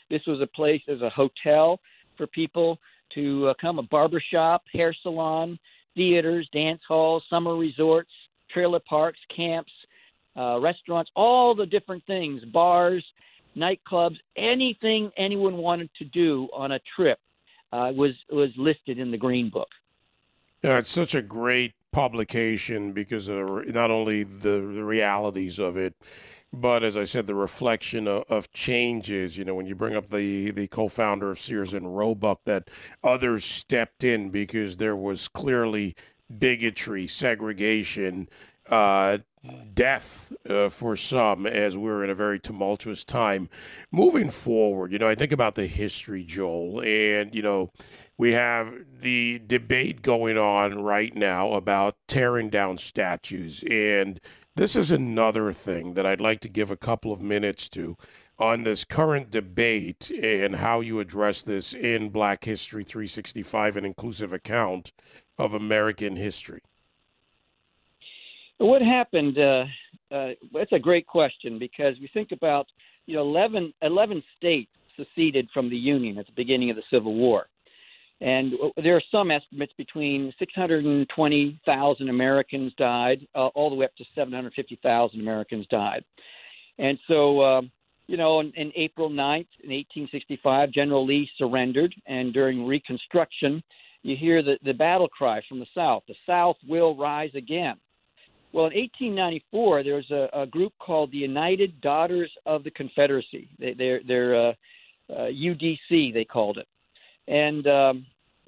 this 0.10 0.22
was 0.28 0.40
a 0.42 0.48
place 0.48 0.82
as 0.88 1.02
a 1.02 1.10
hotel 1.10 1.80
for 2.18 2.28
people 2.28 2.80
to 3.14 3.48
uh, 3.48 3.54
come, 3.60 3.80
a 3.80 3.84
barber 3.84 4.22
shop, 4.32 4.64
hair 4.72 4.94
salon, 5.02 5.58
theaters, 5.96 6.48
dance 6.54 6.82
halls, 6.88 7.24
summer 7.30 7.56
resorts, 7.56 8.12
trailer 8.52 8.82
parks, 8.88 9.20
camps, 9.36 9.72
uh, 10.38 10.60
restaurants, 10.60 11.10
all 11.16 11.56
the 11.56 11.66
different 11.66 12.06
things, 12.06 12.44
bars, 12.46 13.04
nightclubs, 13.56 14.18
anything 14.36 15.12
anyone 15.18 15.58
wanted 15.58 15.90
to 15.98 16.06
do 16.06 16.48
on 16.54 16.72
a 16.74 16.80
trip 16.96 17.20
uh, 17.72 17.92
was 17.96 18.12
was 18.30 18.50
listed 18.58 19.00
in 19.00 19.12
the 19.12 19.18
Green 19.18 19.50
Book. 19.50 19.70
Yeah, 20.64 20.78
it's 20.78 20.90
such 20.90 21.14
a 21.14 21.22
great 21.22 21.74
publication 21.92 22.92
because 22.92 23.28
of 23.28 23.68
not 23.68 23.92
only 23.92 24.24
the, 24.24 24.50
the 24.50 24.84
realities 24.84 25.60
of 25.60 25.78
it, 25.78 25.94
but 26.52 26.84
as 26.84 26.98
I 26.98 27.04
said, 27.04 27.28
the 27.28 27.36
reflection 27.36 28.08
of, 28.08 28.24
of, 28.30 28.52
changes. 28.52 29.38
You 29.38 29.46
know, 29.46 29.56
when 29.56 29.66
you 29.66 29.76
bring 29.76 29.96
up 29.96 30.10
the 30.10 30.52
the 30.52 30.68
co-founder 30.68 31.32
of 31.32 31.40
Sears 31.40 31.74
and 31.74 31.96
Roebuck, 31.96 32.42
that 32.46 32.70
others 33.04 33.46
stepped 33.46 34.04
in 34.04 34.30
because 34.30 34.78
there 34.78 34.96
was 34.96 35.28
clearly 35.28 35.96
bigotry, 36.40 37.08
segregation, 37.08 38.30
uh, 38.70 39.20
death 39.74 40.34
uh, 40.50 40.70
for 40.70 40.96
some 40.96 41.46
as 41.46 41.78
we're 41.78 42.04
in 42.04 42.10
a 42.10 42.16
very 42.16 42.40
tumultuous 42.40 43.04
time. 43.04 43.50
Moving 43.92 44.30
forward, 44.30 44.92
you 44.92 45.00
know, 45.00 45.08
I 45.08 45.16
think 45.16 45.32
about 45.32 45.56
the 45.56 45.68
history, 45.68 46.24
Joel, 46.24 46.82
and, 46.82 47.34
you 47.34 47.42
know, 47.42 47.72
we 48.18 48.32
have 48.32 48.74
the 49.02 49.42
debate 49.46 50.02
going 50.02 50.38
on 50.38 50.82
right 50.82 51.14
now 51.14 51.54
about 51.54 51.98
tearing 52.08 52.50
down 52.50 52.78
statues. 52.78 53.64
And 53.70 54.20
this 54.56 54.76
is 54.76 54.90
another 54.90 55.52
thing 55.52 55.96
that 55.96 56.06
I'd 56.06 56.22
like 56.22 56.40
to 56.42 56.50
give 56.50 56.72
a 56.72 56.78
couple 56.78 57.12
of 57.12 57.22
minutes 57.22 57.68
to 57.70 57.98
on 58.38 58.64
this 58.64 58.84
current 58.84 59.32
debate 59.32 60.12
and 60.12 60.58
how 60.58 60.82
you 60.82 61.00
address 61.00 61.42
this 61.42 61.74
in 61.74 62.10
Black 62.10 62.44
History 62.44 62.84
365, 62.84 63.78
an 63.78 63.86
inclusive 63.86 64.34
account 64.34 64.92
of 65.38 65.54
American 65.54 66.16
history. 66.16 66.62
What 68.58 68.82
happened? 68.82 69.38
Uh, 69.38 69.66
uh, 70.12 70.30
that's 70.54 70.72
a 70.72 70.80
great 70.80 71.08
question 71.08 71.60
because 71.60 71.96
we 72.00 72.10
think 72.14 72.32
about 72.32 72.68
you 73.06 73.16
know 73.16 73.22
11, 73.22 73.74
11 73.82 74.24
states 74.38 74.72
seceded 74.96 75.50
from 75.54 75.70
the 75.70 75.78
Union 75.78 76.18
at 76.18 76.26
the 76.26 76.32
beginning 76.36 76.70
of 76.70 76.76
the 76.76 76.84
Civil 76.90 77.16
War. 77.16 77.48
And 78.22 78.54
there 78.82 78.96
are 78.96 79.04
some 79.12 79.30
estimates 79.30 79.74
between 79.78 80.34
620,000 80.40 82.10
Americans 82.10 82.74
died, 82.78 83.28
uh, 83.36 83.48
all 83.48 83.70
the 83.70 83.76
way 83.76 83.86
up 83.86 83.96
to 83.98 84.06
750,000 84.16 85.20
Americans 85.20 85.68
died. 85.68 86.06
And 86.78 86.98
so, 87.08 87.42
uh, 87.42 87.62
you 88.08 88.16
know, 88.16 88.40
on, 88.40 88.54
in 88.56 88.72
April 88.76 89.10
9th, 89.10 89.48
in 89.64 89.72
1865, 89.72 90.72
General 90.72 91.06
Lee 91.06 91.30
surrendered. 91.38 91.94
And 92.06 92.34
during 92.34 92.66
Reconstruction, 92.66 93.62
you 94.04 94.16
hear 94.16 94.42
the, 94.42 94.58
the 94.64 94.74
battle 94.74 95.10
cry 95.10 95.42
from 95.50 95.60
the 95.60 95.68
South 95.76 96.04
the 96.08 96.16
South 96.26 96.58
will 96.68 96.96
rise 96.96 97.32
again. 97.36 97.76
Well, 98.56 98.68
in 98.68 98.80
1894, 98.80 99.84
there 99.84 99.96
was 99.96 100.12
a, 100.12 100.30
a 100.32 100.46
group 100.46 100.72
called 100.80 101.12
the 101.12 101.18
United 101.18 101.82
Daughters 101.82 102.32
of 102.46 102.64
the 102.64 102.72
Confederacy. 102.72 103.50
They, 103.60 103.74
they're 103.74 104.00
they're 104.08 104.48
uh, 104.48 104.54
uh, 105.10 105.28
UDC, 105.28 106.14
they 106.14 106.24
called 106.24 106.60
it. 106.60 106.68
And 107.28 107.68
um, 107.68 108.06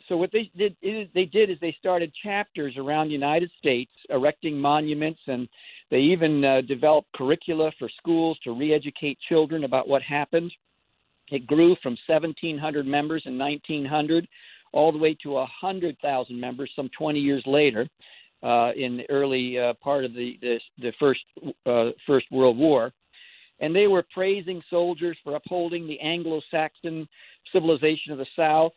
so 0.08 0.16
what 0.16 0.32
they 0.32 0.50
did 0.58 0.78
is 0.82 1.10
they 1.14 1.26
did 1.26 1.50
is 1.50 1.58
they 1.60 1.76
started 1.78 2.14
chapters 2.24 2.76
around 2.78 3.08
the 3.08 3.16
United 3.16 3.52
States, 3.60 3.92
erecting 4.10 4.58
monuments, 4.58 5.20
and 5.28 5.50
they 5.92 6.00
even 6.00 6.42
uh, 6.46 6.62
developed 6.62 7.12
curricula 7.14 7.74
for 7.78 7.90
schools 7.98 8.40
to 8.46 8.54
re-educate 8.54 9.18
children 9.28 9.66
about 9.66 9.90
what 9.90 10.02
happened. 10.04 10.54
It 11.32 11.46
grew 11.46 11.76
from 11.84 11.98
1,700 12.08 12.88
members 12.88 13.24
in 13.26 13.38
1900 13.38 14.26
all 14.72 14.94
the 14.94 14.98
way 14.98 15.18
to 15.24 15.32
100,000 15.32 16.40
members 16.40 16.72
some 16.78 16.90
20 16.98 17.20
years 17.20 17.44
later 17.46 17.90
uh, 18.44 18.72
in 18.76 18.98
the 18.98 19.10
early 19.10 19.60
uh, 19.60 19.74
part 19.76 20.06
of 20.06 20.14
the 20.14 20.38
the, 20.42 20.60
the 20.80 20.94
first 21.00 21.22
uh, 21.66 21.92
First 22.06 22.28
World 22.32 22.58
War, 22.58 22.92
and 23.60 23.76
they 23.76 23.88
were 23.88 24.06
praising 24.14 24.62
soldiers 24.70 25.18
for 25.24 25.36
upholding 25.36 25.88
the 25.88 26.00
Anglo-Saxon 26.00 27.08
civilization 27.52 28.12
of 28.12 28.18
the 28.18 28.28
South. 28.46 28.74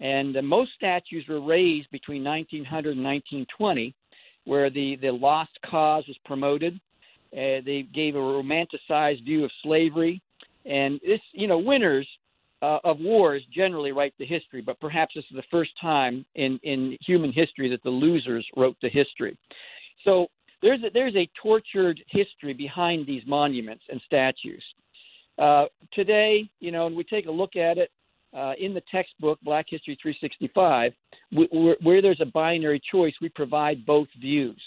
And 0.00 0.36
most 0.42 0.72
statues 0.74 1.24
were 1.28 1.40
raised 1.40 1.90
between 1.90 2.24
1900 2.24 2.96
and 2.96 3.04
1920, 3.04 3.94
where 4.44 4.70
the 4.70 4.96
the 5.00 5.10
lost 5.10 5.52
cause 5.70 6.04
was 6.08 6.16
promoted. 6.24 6.74
Uh, 7.32 7.62
they 7.64 7.86
gave 7.94 8.14
a 8.14 8.18
romanticized 8.18 9.24
view 9.24 9.44
of 9.44 9.50
slavery, 9.62 10.20
and 10.64 11.00
this, 11.04 11.20
you 11.32 11.46
know, 11.46 11.58
winners 11.58 12.08
uh, 12.64 12.78
of 12.82 12.98
wars 12.98 13.42
generally 13.54 13.92
write 13.92 14.14
the 14.18 14.24
history, 14.24 14.62
but 14.62 14.80
perhaps 14.80 15.14
this 15.14 15.24
is 15.30 15.36
the 15.36 15.42
first 15.50 15.72
time 15.80 16.24
in, 16.34 16.58
in 16.62 16.96
human 17.06 17.30
history 17.30 17.68
that 17.68 17.82
the 17.82 17.90
losers 17.90 18.46
wrote 18.56 18.76
the 18.80 18.88
history. 18.88 19.36
So 20.04 20.28
there's 20.62 20.82
a, 20.82 20.90
there's 20.94 21.14
a 21.14 21.28
tortured 21.42 22.02
history 22.08 22.54
behind 22.54 23.06
these 23.06 23.22
monuments 23.26 23.84
and 23.90 24.00
statues. 24.06 24.64
Uh, 25.38 25.66
today, 25.92 26.48
you 26.60 26.72
know, 26.72 26.86
and 26.86 26.96
we 26.96 27.04
take 27.04 27.26
a 27.26 27.30
look 27.30 27.54
at 27.54 27.76
it 27.76 27.90
uh, 28.34 28.52
in 28.58 28.72
the 28.72 28.82
textbook 28.90 29.38
Black 29.42 29.66
History 29.68 29.98
365, 30.00 30.92
where, 31.32 31.76
where 31.82 32.00
there's 32.00 32.20
a 32.22 32.26
binary 32.26 32.80
choice, 32.90 33.12
we 33.20 33.28
provide 33.28 33.84
both 33.84 34.08
views. 34.18 34.60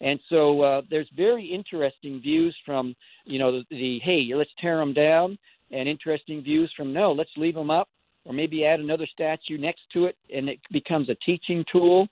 And 0.00 0.20
so 0.28 0.60
uh, 0.60 0.82
there's 0.90 1.08
very 1.16 1.44
interesting 1.44 2.20
views 2.20 2.56
from, 2.64 2.94
you 3.24 3.38
know, 3.40 3.50
the, 3.52 3.64
the 3.70 4.00
hey, 4.04 4.30
let's 4.34 4.50
tear 4.60 4.78
them 4.78 4.92
down 4.92 5.38
and 5.72 5.88
interesting 5.88 6.42
views 6.42 6.72
from 6.76 6.92
no, 6.92 7.12
let's 7.12 7.30
leave 7.36 7.54
them 7.54 7.70
up, 7.70 7.88
or 8.24 8.32
maybe 8.32 8.64
add 8.64 8.80
another 8.80 9.06
statue 9.12 9.58
next 9.58 9.82
to 9.92 10.06
it, 10.06 10.16
and 10.34 10.48
it 10.48 10.60
becomes 10.70 11.08
a 11.08 11.16
teaching 11.26 11.64
tool 11.70 12.08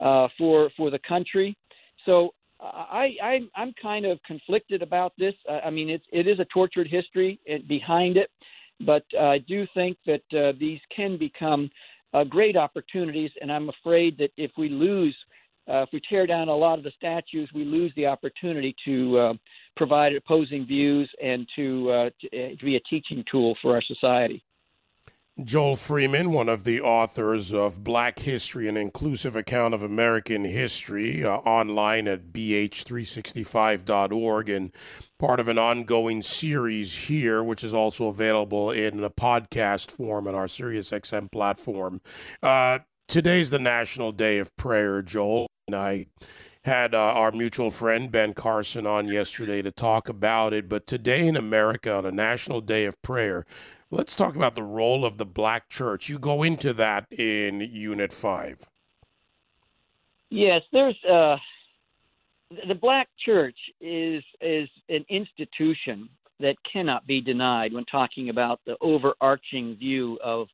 uh, 0.00 0.28
for 0.36 0.70
for 0.76 0.90
the 0.90 1.00
country. 1.00 1.56
So 2.04 2.34
I, 2.60 3.16
I 3.22 3.40
I'm 3.54 3.72
kind 3.80 4.06
of 4.06 4.18
conflicted 4.26 4.82
about 4.82 5.12
this. 5.18 5.34
I 5.64 5.70
mean, 5.70 5.90
it's 5.90 6.04
it 6.12 6.26
is 6.26 6.38
a 6.40 6.46
tortured 6.46 6.88
history 6.88 7.38
behind 7.68 8.16
it, 8.16 8.30
but 8.80 9.04
I 9.18 9.38
do 9.38 9.66
think 9.74 9.96
that 10.06 10.22
uh, 10.38 10.52
these 10.58 10.80
can 10.94 11.16
become 11.16 11.70
uh, 12.14 12.24
great 12.24 12.56
opportunities, 12.56 13.30
and 13.40 13.52
I'm 13.52 13.68
afraid 13.68 14.16
that 14.18 14.30
if 14.36 14.50
we 14.56 14.68
lose 14.68 15.16
uh, 15.68 15.82
if 15.82 15.88
we 15.92 16.00
tear 16.08 16.26
down 16.26 16.48
a 16.48 16.54
lot 16.54 16.78
of 16.78 16.84
the 16.84 16.92
statues, 16.96 17.50
we 17.54 17.64
lose 17.64 17.92
the 17.96 18.06
opportunity 18.06 18.74
to 18.84 19.18
uh, 19.18 19.34
provide 19.76 20.14
opposing 20.14 20.64
views 20.66 21.10
and 21.22 21.46
to, 21.56 21.90
uh, 21.90 22.10
to, 22.20 22.56
to, 22.56 22.64
be 22.64 22.76
a 22.76 22.80
teaching 22.88 23.24
tool 23.30 23.54
for 23.60 23.74
our 23.74 23.82
society. 23.82 24.42
Joel 25.44 25.76
Freeman, 25.76 26.32
one 26.32 26.48
of 26.48 26.64
the 26.64 26.80
authors 26.80 27.52
of 27.52 27.84
Black 27.84 28.20
History, 28.20 28.68
an 28.68 28.78
inclusive 28.78 29.36
account 29.36 29.74
of 29.74 29.82
American 29.82 30.46
history, 30.46 31.22
uh, 31.22 31.36
online 31.40 32.08
at 32.08 32.32
bh365.org, 32.32 34.48
and 34.48 34.72
part 35.18 35.38
of 35.38 35.48
an 35.48 35.58
ongoing 35.58 36.22
series 36.22 36.96
here, 36.96 37.44
which 37.44 37.62
is 37.62 37.74
also 37.74 38.08
available 38.08 38.70
in 38.70 39.04
a 39.04 39.10
podcast 39.10 39.90
form 39.90 40.26
on 40.26 40.34
our 40.34 40.46
SiriusXM 40.46 41.30
platform. 41.30 42.00
Uh, 42.42 42.78
today's 43.06 43.50
the 43.50 43.58
National 43.58 44.12
Day 44.12 44.38
of 44.38 44.56
Prayer, 44.56 45.02
Joel. 45.02 45.48
And 45.68 45.74
I 45.74 46.06
had 46.62 46.94
uh, 46.94 46.98
our 46.98 47.32
mutual 47.32 47.72
friend 47.72 48.12
Ben 48.12 48.34
Carson 48.34 48.86
on 48.86 49.08
yesterday 49.08 49.62
to 49.62 49.72
talk 49.72 50.08
about 50.08 50.52
it. 50.52 50.68
But 50.68 50.86
today 50.86 51.26
in 51.26 51.36
America, 51.36 51.92
on 51.92 52.06
a 52.06 52.12
National 52.12 52.60
Day 52.60 52.84
of 52.84 53.02
Prayer, 53.02 53.44
let's 53.90 54.14
talk 54.14 54.36
about 54.36 54.54
the 54.54 54.62
role 54.62 55.04
of 55.04 55.18
the 55.18 55.26
Black 55.26 55.68
Church. 55.68 56.08
You 56.08 56.20
go 56.20 56.44
into 56.44 56.72
that 56.74 57.10
in 57.10 57.60
Unit 57.60 58.12
5. 58.12 58.64
Yes, 60.30 60.62
there's 60.70 60.96
uh, 61.04 61.36
the 62.68 62.76
Black 62.76 63.08
Church 63.24 63.58
is 63.80 64.22
is 64.40 64.68
an 64.88 65.04
institution 65.08 66.08
that 66.38 66.54
cannot 66.72 67.08
be 67.08 67.20
denied 67.20 67.72
when 67.72 67.84
talking 67.86 68.28
about 68.28 68.60
the 68.66 68.76
overarching 68.80 69.74
view 69.74 70.16
of 70.22 70.46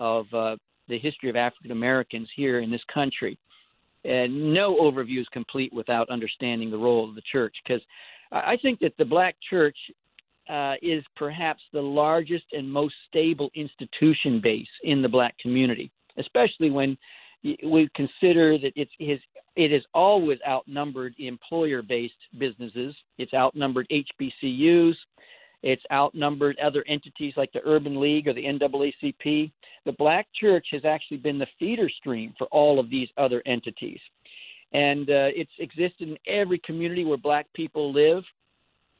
of 0.00 0.26
uh, 0.34 0.56
the 0.88 0.98
history 0.98 1.30
of 1.30 1.36
African 1.36 1.70
Americans 1.70 2.28
here 2.34 2.58
in 2.58 2.70
this 2.72 2.82
country. 2.92 3.38
And 4.06 4.54
no 4.54 4.76
overview 4.76 5.20
is 5.20 5.26
complete 5.32 5.72
without 5.72 6.08
understanding 6.10 6.70
the 6.70 6.78
role 6.78 7.08
of 7.08 7.14
the 7.14 7.22
church, 7.30 7.54
because 7.64 7.82
I 8.32 8.56
think 8.62 8.78
that 8.80 8.92
the 8.98 9.04
black 9.04 9.36
church 9.48 9.76
uh, 10.48 10.74
is 10.80 11.04
perhaps 11.16 11.60
the 11.72 11.80
largest 11.80 12.44
and 12.52 12.70
most 12.70 12.94
stable 13.08 13.50
institution 13.54 14.40
base 14.40 14.68
in 14.84 15.02
the 15.02 15.08
black 15.08 15.36
community, 15.38 15.90
especially 16.18 16.70
when 16.70 16.96
we 17.42 17.88
consider 17.94 18.58
that 18.58 18.72
it's 18.76 18.90
his, 18.98 19.18
it 19.56 19.70
has 19.72 19.82
always 19.94 20.38
outnumbered 20.48 21.14
employer 21.18 21.82
based 21.82 22.14
businesses. 22.38 22.94
It's 23.18 23.34
outnumbered 23.34 23.88
HBCUs. 23.90 24.94
It's 25.62 25.82
outnumbered 25.92 26.58
other 26.58 26.84
entities 26.86 27.34
like 27.36 27.52
the 27.52 27.64
Urban 27.64 28.00
League 28.00 28.28
or 28.28 28.34
the 28.34 28.44
NAACP. 28.44 29.50
The 29.84 29.92
black 29.92 30.26
church 30.38 30.66
has 30.72 30.84
actually 30.84 31.16
been 31.18 31.38
the 31.38 31.46
feeder 31.58 31.88
stream 31.88 32.34
for 32.38 32.46
all 32.48 32.78
of 32.78 32.90
these 32.90 33.08
other 33.16 33.42
entities. 33.46 34.00
And 34.72 35.08
uh, 35.08 35.30
it's 35.34 35.50
existed 35.58 36.08
in 36.08 36.18
every 36.26 36.58
community 36.58 37.04
where 37.04 37.16
black 37.16 37.46
people 37.54 37.92
live. 37.92 38.22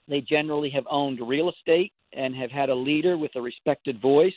They 0.08 0.20
generally 0.20 0.70
have 0.70 0.84
owned 0.90 1.20
real 1.20 1.50
estate 1.50 1.92
and 2.12 2.34
have 2.34 2.50
had 2.50 2.68
a 2.68 2.74
leader 2.74 3.18
with 3.18 3.32
a 3.36 3.40
respected 3.40 4.00
voice. 4.00 4.32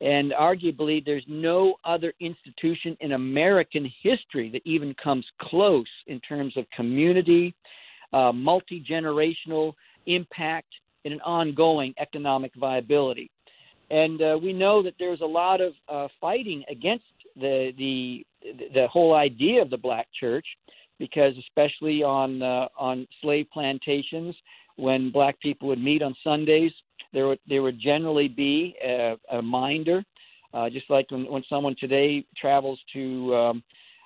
And 0.00 0.32
arguably, 0.32 1.04
there's 1.04 1.24
no 1.28 1.76
other 1.84 2.12
institution 2.20 2.96
in 3.00 3.12
American 3.12 3.90
history 4.02 4.50
that 4.50 4.62
even 4.64 4.94
comes 5.02 5.24
close 5.40 5.86
in 6.06 6.18
terms 6.20 6.56
of 6.56 6.64
community, 6.76 7.54
uh, 8.12 8.32
multi 8.32 8.84
generational 8.88 9.74
impact, 10.06 10.68
and 11.04 11.14
an 11.14 11.20
ongoing 11.22 11.94
economic 11.98 12.52
viability. 12.56 13.30
And 13.90 14.22
uh, 14.22 14.38
we 14.42 14.52
know 14.52 14.82
that 14.82 14.94
there's 14.98 15.20
a 15.20 15.26
lot 15.26 15.60
of 15.60 15.74
uh, 15.88 16.08
fighting 16.20 16.64
against 16.70 17.04
the, 17.36 17.72
the 17.78 18.24
the 18.74 18.88
whole 18.88 19.14
idea 19.14 19.62
of 19.62 19.70
the 19.70 19.76
black 19.76 20.08
church, 20.18 20.46
because 20.98 21.34
especially 21.38 22.02
on 22.02 22.42
uh, 22.42 22.68
on 22.78 23.06
slave 23.20 23.46
plantations, 23.52 24.34
when 24.76 25.12
black 25.12 25.38
people 25.40 25.68
would 25.68 25.82
meet 25.82 26.02
on 26.02 26.14
Sundays, 26.24 26.72
there 27.12 27.28
would 27.28 27.38
there 27.46 27.62
would 27.62 27.78
generally 27.80 28.28
be 28.28 28.74
a, 28.84 29.16
a 29.30 29.42
minder, 29.42 30.02
uh, 30.54 30.68
just 30.70 30.88
like 30.90 31.10
when, 31.10 31.30
when 31.30 31.44
someone 31.48 31.76
today 31.78 32.24
travels 32.36 32.80
to 32.92 33.34
um, 33.36 33.62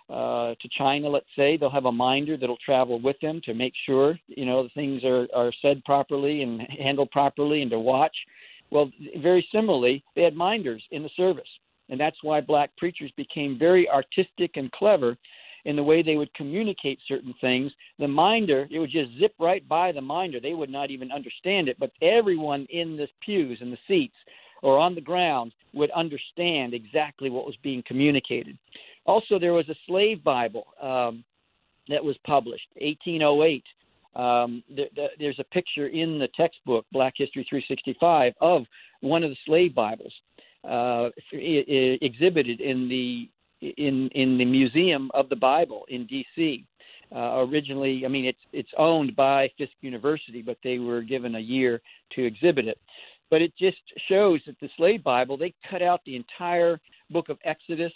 uh, 0.09 0.55
to 0.61 0.69
China, 0.79 1.09
let's 1.09 1.27
say, 1.37 1.57
they'll 1.57 1.71
have 1.71 1.87
a 1.87 1.93
minder 1.93 2.37
that'll 2.37 2.57
travel 2.65 3.01
with 3.01 3.17
them 3.21 3.41
to 3.45 3.55
make 3.55 3.73
sure 3.87 4.19
you 4.29 4.47
know 4.47 4.63
the 4.63 4.69
things 4.71 5.05
are 5.05 5.27
are 5.35 5.53
said 5.61 5.83
properly 5.85 6.43
and 6.43 6.61
handled 6.79 7.11
properly, 7.11 7.63
and 7.63 7.71
to 7.71 7.81
watch. 7.81 8.17
Well, 8.71 8.91
very 9.19 9.47
similarly, 9.53 10.03
they 10.15 10.23
had 10.23 10.35
minders 10.35 10.83
in 10.91 11.03
the 11.03 11.11
service, 11.17 11.49
and 11.89 12.01
that's 12.01 12.23
why 12.23 12.41
black 12.41 12.71
preachers 12.77 13.13
became 13.17 13.59
very 13.59 13.89
artistic 13.89 14.53
and 14.57 14.71
clever 14.73 15.17
in 15.65 15.75
the 15.77 15.83
way 15.83 16.03
they 16.03 16.17
would 16.17 16.33
communicate 16.35 16.99
certain 17.07 17.35
things. 17.41 17.73
The 17.99 18.09
minder, 18.09 18.69
it 18.71 18.79
would 18.79 18.91
just 18.91 19.11
zip 19.19 19.35
right 19.41 19.67
by 19.69 19.91
the 19.91 20.01
minder. 20.01 20.41
They 20.41 20.55
would 20.55 20.71
not 20.71 20.91
even 20.93 21.11
understand 21.11 21.69
it, 21.69 21.77
but 21.79 21.91
everyone 22.01 22.67
in 22.71 22.97
the 22.97 23.09
pews 23.25 23.59
and 23.61 23.73
the 23.73 23.79
seats 23.89 24.15
or 24.63 24.79
on 24.79 24.95
the 24.95 25.01
ground 25.01 25.53
would 25.75 25.91
understand 25.91 26.73
exactly 26.73 27.31
what 27.31 27.47
was 27.47 27.57
being 27.63 27.83
communicated. 27.87 28.57
Also, 29.07 29.39
there 29.39 29.53
was 29.53 29.69
a 29.69 29.75
slave 29.87 30.23
Bible 30.23 30.67
um, 30.83 31.25
that 31.89 32.05
was 32.05 32.17
published, 32.27 32.67
1808. 32.81 33.65
Um, 34.15 34.65
the, 34.75 34.85
the, 34.95 35.07
there's 35.19 35.39
a 35.39 35.45
picture 35.45 35.89
in 35.89 36.19
the 36.19 36.29
textbook, 36.37 36.87
Black 36.93 37.15
History 37.17 37.47
365, 37.49 38.33
of 38.41 38.65
one 39.01 39.23
of 39.23 39.31
the 39.31 39.37
slave 39.45 39.75
Bibles 39.75 40.13
uh, 40.69 41.11
exhibited 41.33 42.61
in 42.61 42.89
the 42.89 43.29
in 43.61 44.09
in 44.15 44.37
the 44.37 44.45
Museum 44.45 45.11
of 45.15 45.29
the 45.29 45.37
Bible 45.37 45.87
in 45.89 46.07
D.C. 46.07 46.65
Uh, 47.15 47.45
originally, 47.49 48.05
I 48.05 48.09
mean, 48.09 48.25
it's 48.25 48.39
it's 48.53 48.71
owned 48.77 49.15
by 49.15 49.51
Fisk 49.57 49.73
University, 49.81 50.43
but 50.43 50.59
they 50.65 50.79
were 50.79 51.03
given 51.03 51.37
a 51.37 51.41
year 51.41 51.81
to 52.15 52.25
exhibit 52.25 52.67
it. 52.67 52.79
But 53.31 53.43
it 53.43 53.53
just 53.59 53.79
shows 54.09 54.41
that 54.47 54.59
the 54.61 54.69
Slave 54.77 55.05
Bible 55.05 55.37
they 55.37 55.55
cut 55.71 55.83
out 55.83 56.01
the 56.05 56.17
entire 56.17 56.81
book 57.11 57.29
of 57.29 57.39
Exodus, 57.45 57.93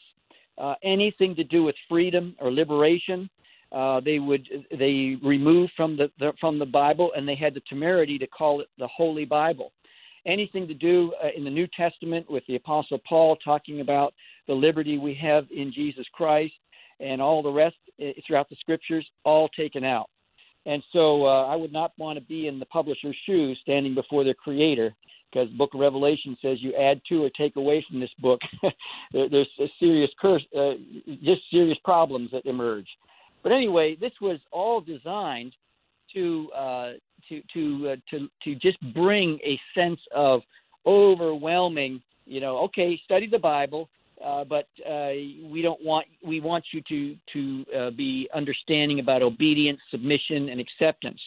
uh, 0.58 0.74
anything 0.82 1.34
to 1.36 1.44
do 1.44 1.62
with 1.62 1.74
freedom 1.88 2.34
or 2.38 2.52
liberation. 2.52 3.28
Uh, 3.72 4.00
they 4.00 4.18
would 4.18 4.48
they 4.76 5.16
removed 5.22 5.72
from 5.76 5.96
the, 5.96 6.10
the 6.18 6.32
from 6.40 6.58
the 6.58 6.66
Bible, 6.66 7.12
and 7.16 7.28
they 7.28 7.36
had 7.36 7.54
the 7.54 7.62
temerity 7.68 8.18
to 8.18 8.26
call 8.26 8.60
it 8.60 8.68
the 8.78 8.88
Holy 8.88 9.24
Bible 9.24 9.72
anything 10.26 10.68
to 10.68 10.74
do 10.74 11.12
uh, 11.22 11.28
in 11.36 11.44
the 11.44 11.50
New 11.50 11.66
Testament 11.76 12.30
with 12.30 12.44
the 12.46 12.56
Apostle 12.56 12.98
Paul 13.08 13.36
talking 13.36 13.80
about 13.80 14.14
the 14.46 14.54
liberty 14.54 14.98
we 14.98 15.14
have 15.14 15.46
in 15.54 15.72
Jesus 15.72 16.06
Christ 16.12 16.54
and 16.98 17.20
all 17.22 17.42
the 17.42 17.50
rest 17.50 17.76
uh, 18.02 18.10
throughout 18.26 18.48
the 18.48 18.56
scriptures, 18.56 19.06
all 19.24 19.48
taken 19.50 19.84
out. 19.84 20.10
And 20.66 20.82
so 20.92 21.26
uh, 21.26 21.46
I 21.46 21.56
would 21.56 21.72
not 21.72 21.92
want 21.98 22.18
to 22.18 22.24
be 22.24 22.46
in 22.46 22.58
the 22.58 22.66
publisher's 22.66 23.16
shoes 23.26 23.58
standing 23.62 23.94
before 23.94 24.24
their 24.24 24.34
creator 24.34 24.94
because 25.30 25.48
the 25.48 25.56
book 25.56 25.74
of 25.74 25.80
Revelation 25.80 26.36
says 26.42 26.58
you 26.60 26.74
add 26.74 27.00
to 27.08 27.24
or 27.24 27.30
take 27.30 27.56
away 27.56 27.84
from 27.88 28.00
this 28.00 28.10
book, 28.18 28.40
there's 29.12 29.48
a 29.60 29.66
serious 29.78 30.10
curse, 30.20 30.42
uh, 30.56 30.72
just 31.22 31.42
serious 31.50 31.78
problems 31.84 32.30
that 32.32 32.46
emerge. 32.46 32.86
But 33.42 33.52
anyway, 33.52 33.96
this 33.98 34.12
was 34.20 34.38
all 34.50 34.80
designed 34.80 35.54
to 36.14 36.50
uh, 36.54 36.92
to 37.28 37.42
to 37.54 37.90
uh, 37.90 37.96
to 38.10 38.28
to 38.44 38.54
just 38.56 38.78
bring 38.92 39.38
a 39.44 39.58
sense 39.74 40.00
of 40.14 40.42
overwhelming. 40.84 42.02
You 42.26 42.40
know, 42.40 42.58
okay, 42.64 43.00
study 43.04 43.26
the 43.26 43.38
Bible, 43.38 43.88
uh, 44.24 44.44
but 44.44 44.68
uh, 44.86 45.10
we 45.44 45.60
don't 45.62 45.82
want 45.82 46.06
we 46.22 46.40
want 46.40 46.64
you 46.72 46.82
to 46.88 47.16
to 47.32 47.64
uh, 47.76 47.90
be 47.90 48.28
understanding 48.34 49.00
about 49.00 49.22
obedience, 49.22 49.80
submission, 49.90 50.50
and 50.50 50.60
acceptance. 50.60 51.20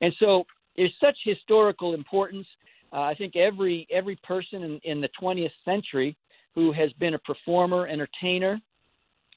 And 0.00 0.12
so 0.18 0.44
there's 0.76 0.92
such 1.00 1.16
historical 1.24 1.94
importance. 1.94 2.46
Uh, 2.92 3.02
I 3.02 3.14
think 3.14 3.36
every 3.36 3.86
every 3.92 4.16
person 4.16 4.62
in, 4.64 4.80
in 4.82 5.00
the 5.00 5.08
20th 5.20 5.52
century 5.64 6.16
who 6.54 6.72
has 6.72 6.92
been 6.94 7.14
a 7.14 7.18
performer, 7.20 7.86
entertainer, 7.86 8.60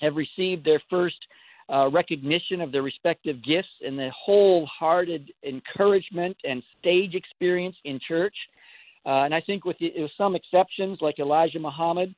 have 0.01 0.15
received 0.15 0.65
their 0.65 0.81
first 0.89 1.17
uh, 1.71 1.89
recognition 1.89 2.61
of 2.61 2.71
their 2.71 2.83
respective 2.83 3.43
gifts 3.43 3.67
and 3.85 3.97
the 3.97 4.09
wholehearted 4.15 5.31
encouragement 5.43 6.37
and 6.43 6.63
stage 6.79 7.13
experience 7.13 7.75
in 7.85 7.99
church. 8.07 8.35
And 9.05 9.33
I 9.33 9.39
think, 9.39 9.63
with, 9.63 9.77
the, 9.79 9.93
with 9.95 10.11
some 10.17 10.35
exceptions 10.35 10.97
like 10.99 11.17
Elijah 11.19 11.59
Muhammad, 11.59 12.13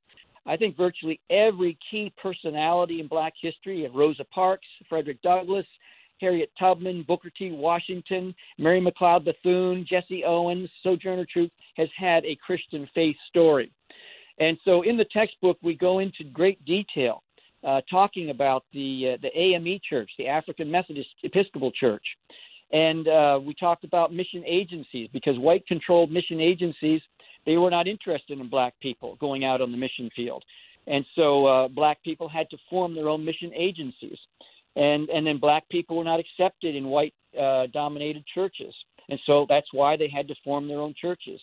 I 0.49 0.57
think 0.57 0.75
virtually 0.75 1.21
every 1.29 1.77
key 1.89 2.12
personality 2.21 2.99
in 2.99 3.07
Black 3.07 3.33
history, 3.39 3.88
Rosa 3.93 4.23
Parks, 4.25 4.67
Frederick 4.89 5.21
Douglass, 5.21 5.65
Harriet 6.19 6.51
Tubman, 6.59 7.03
Booker 7.03 7.29
T. 7.29 7.51
Washington, 7.51 8.33
Mary 8.57 8.81
McLeod 8.81 9.25
Bethune, 9.25 9.85
Jesse 9.88 10.23
Owens, 10.25 10.69
Sojourner 10.83 11.25
Truth, 11.31 11.51
has 11.77 11.88
had 11.95 12.25
a 12.25 12.35
Christian 12.43 12.89
faith 12.95 13.15
story. 13.29 13.71
And 14.39 14.57
so 14.65 14.81
in 14.81 14.97
the 14.97 15.05
textbook, 15.05 15.57
we 15.62 15.75
go 15.75 15.99
into 15.99 16.23
great 16.33 16.63
detail 16.65 17.23
uh, 17.63 17.81
talking 17.89 18.31
about 18.31 18.63
the 18.73 19.13
uh, 19.13 19.17
the 19.21 19.38
AME 19.38 19.79
Church, 19.88 20.09
the 20.17 20.27
African 20.27 20.71
Methodist 20.71 21.09
Episcopal 21.23 21.71
Church, 21.71 22.03
and 22.71 23.07
uh, 23.07 23.39
we 23.43 23.53
talked 23.53 23.83
about 23.83 24.13
mission 24.13 24.43
agencies 24.45 25.09
because 25.12 25.38
white-controlled 25.38 26.12
mission 26.12 26.39
agencies 26.39 27.01
they 27.45 27.58
were 27.58 27.69
not 27.69 27.88
interested 27.88 28.39
in 28.39 28.49
black 28.49 28.73
people 28.82 29.15
going 29.15 29.45
out 29.45 29.62
on 29.62 29.71
the 29.71 29.78
mission 29.78 30.10
field, 30.15 30.43
and 30.88 31.06
so 31.15 31.45
uh, 31.45 31.67
black 31.67 32.02
people 32.04 32.30
had 32.30 32.49
to 32.49 32.58
form 32.69 32.95
their 32.95 33.10
own 33.10 33.23
mission 33.23 33.52
agencies, 33.56 34.17
and 34.75 35.10
and 35.10 35.25
then 35.25 35.38
black 35.39 35.67
people 35.69 35.97
were 35.97 36.04
not 36.04 36.19
accepted 36.19 36.75
in 36.75 36.86
white-dominated 36.86 38.23
uh, 38.23 38.34
churches, 38.34 38.73
and 39.10 39.19
so 39.25 39.45
that's 39.49 39.67
why 39.73 39.97
they 39.97 40.10
had 40.10 40.28
to 40.28 40.36
form 40.43 40.67
their 40.67 40.80
own 40.80 40.93
churches, 40.99 41.39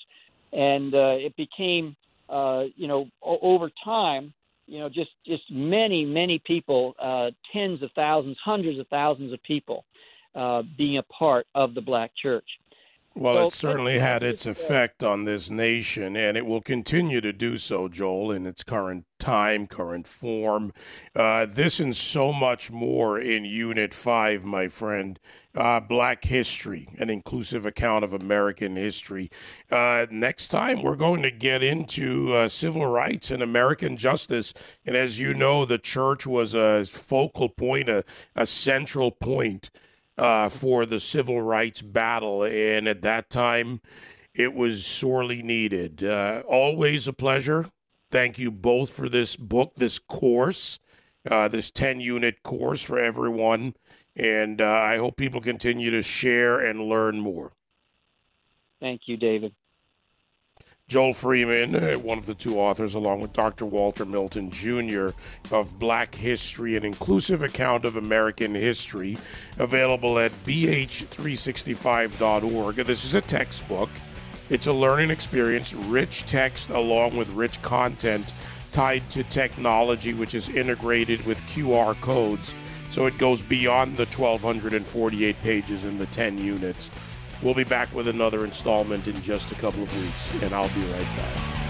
and 0.53 0.95
uh, 0.95 1.17
it 1.17 1.35
became 1.37 1.97
uh, 2.29 2.65
you 2.77 2.89
know 2.89 3.09
over 3.23 3.71
time 3.85 4.33
you 4.67 4.81
know, 4.81 4.89
just 4.89 5.11
just 5.25 5.43
many 5.51 6.05
many 6.05 6.41
people, 6.45 6.95
uh, 7.01 7.31
tens 7.53 7.83
of 7.83 7.91
thousands, 7.95 8.37
hundreds 8.45 8.79
of 8.79 8.87
thousands 8.89 9.33
of 9.33 9.43
people, 9.43 9.85
uh, 10.35 10.63
being 10.77 10.99
a 10.99 11.03
part 11.05 11.47
of 11.55 11.75
the 11.75 11.81
Black 11.81 12.11
Church. 12.21 12.45
Well, 13.18 13.46
it 13.46 13.55
certainly 13.55 13.98
had 13.98 14.22
its 14.22 14.44
effect 14.44 15.02
on 15.02 15.24
this 15.24 15.48
nation, 15.48 16.16
and 16.16 16.37
it 16.37 16.44
will 16.44 16.61
continue 16.61 17.22
to 17.22 17.33
do 17.33 17.57
so, 17.57 17.88
Joel, 17.88 18.31
in 18.31 18.46
its 18.46 18.62
current 18.62 19.07
time, 19.18 19.66
current 19.66 20.07
form. 20.07 20.74
Uh, 21.14 21.46
this 21.46 21.81
and 21.81 21.96
so 21.96 22.31
much 22.31 22.70
more 22.70 23.18
in 23.18 23.46
Unit 23.46 23.94
5, 23.94 24.44
my 24.44 24.68
friend. 24.68 25.18
Uh, 25.55 25.81
Black 25.81 26.26
History, 26.26 26.88
an 26.98 27.09
inclusive 27.09 27.64
account 27.64 28.05
of 28.05 28.12
American 28.12 28.76
history. 28.76 29.31
Uh, 29.70 30.05
next 30.11 30.48
time, 30.48 30.83
we're 30.83 30.94
going 30.94 31.22
to 31.22 31.31
get 31.31 31.62
into 31.62 32.35
uh, 32.35 32.50
civil 32.50 32.85
rights 32.85 33.31
and 33.31 33.42
American 33.42 33.96
justice. 33.96 34.52
And 34.85 34.94
as 34.94 35.18
you 35.18 35.33
know, 35.33 35.64
the 35.64 35.79
church 35.79 36.26
was 36.26 36.52
a 36.52 36.85
focal 36.85 37.48
point, 37.48 37.88
a, 37.88 38.05
a 38.35 38.44
central 38.44 39.11
point 39.11 39.70
uh, 40.18 40.48
for 40.48 40.87
the 40.87 41.00
civil 41.00 41.40
rights 41.40 41.83
battle. 41.83 42.44
And 42.44 42.88
at 42.88 43.02
that 43.02 43.31
time, 43.31 43.81
it 44.35 44.55
was 44.55 44.87
sorely 44.87 45.42
needed. 45.42 46.05
Uh, 46.05 46.42
always 46.48 47.09
a 47.09 47.12
pleasure. 47.12 47.66
Thank 48.11 48.38
you 48.38 48.50
both 48.50 48.90
for 48.90 49.09
this 49.09 49.37
book, 49.37 49.74
this 49.76 49.98
course, 49.98 50.79
uh, 51.29 51.48
this 51.48 51.70
10 51.70 52.00
unit 52.00 52.42
course 52.42 52.83
for 52.83 52.98
everyone. 52.98 53.74
And 54.14 54.61
uh, 54.61 54.66
I 54.66 54.96
hope 54.96 55.16
people 55.16 55.40
continue 55.40 55.90
to 55.90 56.02
share 56.02 56.59
and 56.61 56.81
learn 56.81 57.18
more. 57.18 57.52
Thank 58.81 59.02
you, 59.07 59.16
David. 59.16 59.55
Joel 60.88 61.14
Freeman, 61.14 61.75
uh, 61.75 61.94
one 61.94 62.16
of 62.16 62.27
the 62.27 62.35
two 62.35 62.61
authors, 62.61 62.94
along 62.94 63.20
with 63.20 63.33
Dr. 63.33 63.66
Walter 63.66 64.05
Milton 64.05 64.53
Jr., 64.53 65.09
of 65.51 65.81
Black 65.81 66.14
History, 66.14 66.77
an 66.77 66.85
inclusive 66.85 67.42
account 67.42 67.85
of 67.85 67.96
American 67.96 68.55
history, 68.55 69.18
available 69.59 70.16
at 70.20 70.31
bh365.org. 70.44 72.77
This 72.77 73.05
is 73.05 73.14
a 73.14 73.20
textbook. 73.20 73.90
It's 74.49 74.68
a 74.68 74.72
learning 74.72 75.11
experience, 75.11 75.75
rich 75.75 76.25
text 76.27 76.70
along 76.70 77.16
with 77.16 77.29
rich 77.31 77.61
content 77.62 78.33
tied 78.70 79.11
to 79.11 79.25
technology, 79.25 80.14
which 80.14 80.37
is 80.37 80.49
integrated 80.51 81.27
with 81.27 81.40
QR 81.49 82.01
codes. 82.01 82.55
So 82.92 83.07
it 83.07 83.18
goes 83.18 83.42
beyond 83.42 83.96
the 83.96 84.07
1,248 84.07 85.42
pages 85.42 85.85
in 85.85 85.99
the 85.99 86.07
10 86.07 86.38
units. 86.38 86.90
We'll 87.42 87.55
be 87.55 87.64
back 87.64 87.94
with 87.94 88.09
another 88.09 88.44
installment 88.44 89.09
in 89.09 89.20
just 89.22 89.53
a 89.53 89.55
couple 89.57 89.83
of 89.83 90.03
weeks, 90.03 90.42
and 90.42 90.53
I'll 90.53 90.68
be 90.75 90.81
right 90.92 91.16
back. 91.16 91.66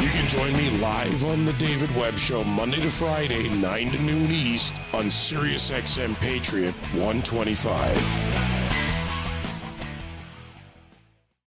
You 0.00 0.08
can 0.08 0.26
join 0.28 0.52
me 0.56 0.70
live 0.80 1.24
on 1.24 1.44
The 1.44 1.52
David 1.54 1.94
Webb 1.94 2.18
Show 2.18 2.42
Monday 2.44 2.80
to 2.80 2.90
Friday, 2.90 3.48
9 3.60 3.90
to 3.90 4.02
noon 4.02 4.30
East 4.30 4.74
on 4.92 5.04
SiriusXM 5.04 6.18
Patriot 6.18 6.74
125. 6.94 8.61